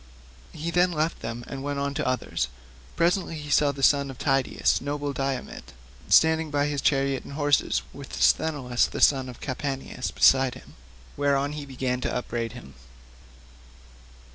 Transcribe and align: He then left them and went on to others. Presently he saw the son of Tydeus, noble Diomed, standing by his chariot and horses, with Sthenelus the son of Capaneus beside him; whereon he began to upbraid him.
He 0.51 0.71
then 0.71 0.91
left 0.91 1.19
them 1.19 1.43
and 1.45 1.61
went 1.61 1.77
on 1.77 1.93
to 1.93 2.07
others. 2.07 2.47
Presently 2.95 3.35
he 3.37 3.51
saw 3.51 3.71
the 3.71 3.83
son 3.83 4.09
of 4.09 4.17
Tydeus, 4.17 4.81
noble 4.81 5.13
Diomed, 5.13 5.73
standing 6.09 6.49
by 6.49 6.65
his 6.65 6.81
chariot 6.81 7.23
and 7.23 7.33
horses, 7.33 7.83
with 7.93 8.19
Sthenelus 8.19 8.87
the 8.87 8.99
son 8.99 9.29
of 9.29 9.39
Capaneus 9.41 10.09
beside 10.09 10.55
him; 10.55 10.73
whereon 11.15 11.51
he 11.51 11.67
began 11.67 12.01
to 12.01 12.11
upbraid 12.15 12.53
him. 12.53 12.73